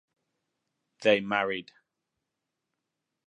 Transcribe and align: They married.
They 1.03 1.19
married. 1.19 1.73